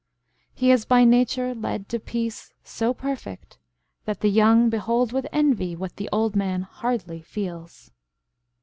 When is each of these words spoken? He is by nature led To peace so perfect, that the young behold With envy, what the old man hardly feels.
He 0.55 0.71
is 0.71 0.83
by 0.83 1.03
nature 1.03 1.53
led 1.53 1.87
To 1.89 1.99
peace 1.99 2.53
so 2.63 2.91
perfect, 2.91 3.59
that 4.05 4.21
the 4.21 4.31
young 4.31 4.67
behold 4.67 5.11
With 5.13 5.27
envy, 5.31 5.75
what 5.75 5.97
the 5.97 6.09
old 6.11 6.35
man 6.35 6.63
hardly 6.63 7.21
feels. 7.21 7.91